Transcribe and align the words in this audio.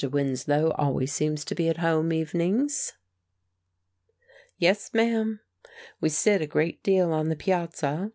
Winslow 0.09 0.71
always 0.79 1.13
seems 1.13 1.45
to 1.45 1.53
be 1.53 1.69
at 1.69 1.77
home 1.77 2.11
evenings." 2.11 2.93
"Yes, 4.57 4.91
ma'am. 4.95 5.41
We 5.99 6.09
sit 6.09 6.41
a 6.41 6.47
great 6.47 6.81
deal 6.81 7.13
on 7.13 7.29
the 7.29 7.35
piazza. 7.35 8.09